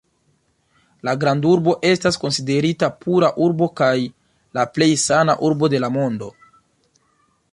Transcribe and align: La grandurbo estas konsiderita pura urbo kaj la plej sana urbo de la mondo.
La 1.07 1.13
grandurbo 1.23 1.75
estas 1.89 2.17
konsiderita 2.23 2.89
pura 3.03 3.29
urbo 3.47 3.69
kaj 3.81 3.93
la 4.59 4.65
plej 4.79 4.89
sana 5.05 5.35
urbo 5.51 5.69
de 5.75 5.83
la 5.87 5.93
mondo. 5.99 6.33